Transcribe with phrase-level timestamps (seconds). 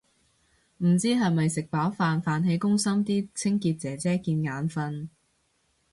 [0.79, 5.09] 唔知係咪食飽飯，飯氣攻心啲清潔姐姐見眼訓